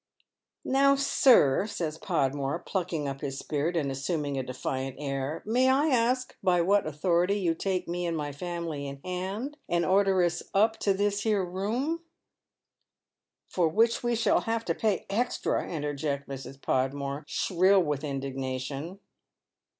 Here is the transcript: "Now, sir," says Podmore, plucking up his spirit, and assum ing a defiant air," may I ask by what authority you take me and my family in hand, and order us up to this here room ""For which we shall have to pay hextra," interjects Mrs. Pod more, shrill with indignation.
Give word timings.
"Now, 0.65 0.95
sir," 0.95 1.67
says 1.67 1.99
Podmore, 1.99 2.57
plucking 2.57 3.07
up 3.07 3.21
his 3.21 3.37
spirit, 3.37 3.77
and 3.77 3.91
assum 3.91 4.25
ing 4.25 4.35
a 4.35 4.41
defiant 4.41 4.95
air," 4.97 5.43
may 5.45 5.69
I 5.69 5.89
ask 5.89 6.35
by 6.41 6.59
what 6.61 6.87
authority 6.87 7.35
you 7.39 7.53
take 7.53 7.87
me 7.87 8.07
and 8.07 8.17
my 8.17 8.31
family 8.31 8.87
in 8.87 8.99
hand, 9.05 9.57
and 9.69 9.85
order 9.85 10.23
us 10.23 10.41
up 10.55 10.79
to 10.79 10.95
this 10.95 11.21
here 11.21 11.45
room 11.45 12.01
""For 13.53 13.67
which 13.67 14.01
we 14.01 14.15
shall 14.15 14.39
have 14.39 14.65
to 14.65 14.73
pay 14.73 15.05
hextra," 15.07 15.69
interjects 15.69 16.27
Mrs. 16.27 16.59
Pod 16.59 16.95
more, 16.95 17.23
shrill 17.27 17.83
with 17.83 18.03
indignation. 18.03 18.97